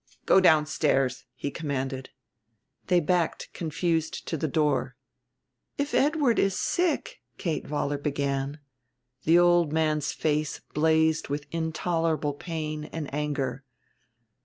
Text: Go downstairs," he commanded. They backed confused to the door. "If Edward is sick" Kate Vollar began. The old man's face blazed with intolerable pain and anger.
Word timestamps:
Go 0.25 0.39
downstairs," 0.41 1.25
he 1.35 1.51
commanded. 1.51 2.09
They 2.87 2.99
backed 2.99 3.53
confused 3.53 4.27
to 4.29 4.35
the 4.35 4.47
door. 4.47 4.95
"If 5.77 5.93
Edward 5.93 6.39
is 6.39 6.57
sick" 6.57 7.21
Kate 7.37 7.67
Vollar 7.67 7.99
began. 8.01 8.59
The 9.25 9.37
old 9.37 9.71
man's 9.71 10.11
face 10.11 10.59
blazed 10.73 11.29
with 11.29 11.45
intolerable 11.51 12.33
pain 12.33 12.85
and 12.85 13.13
anger. 13.13 13.63